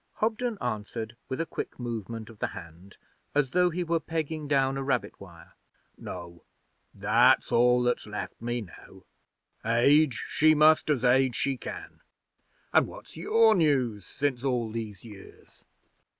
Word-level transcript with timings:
Hobden 0.13 0.57
answered 0.59 1.15
with 1.29 1.39
a 1.39 1.45
quick 1.45 1.77
movement 1.79 2.31
of 2.31 2.39
the 2.39 2.47
hand 2.57 2.97
as 3.35 3.51
though 3.51 3.69
he 3.69 3.83
were 3.83 3.99
pegging 3.99 4.47
down 4.47 4.75
a 4.75 4.81
rabbit 4.81 5.19
wire. 5.21 5.53
'No. 5.95 6.41
That's 6.91 7.51
all 7.51 7.83
that's 7.83 8.07
left 8.07 8.41
me 8.41 8.61
now. 8.61 9.03
Age 9.63 10.23
she 10.27 10.55
must 10.55 10.89
as 10.89 11.03
Age 11.03 11.35
she 11.35 11.55
can. 11.55 11.99
An' 12.73 12.87
what's 12.87 13.15
your 13.15 13.53
news 13.53 14.03
since 14.03 14.43
all 14.43 14.71
these 14.71 15.05
years?' 15.05 15.63